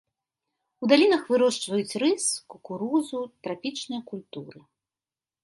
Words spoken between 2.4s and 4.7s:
кукурузу, трапічныя культуры.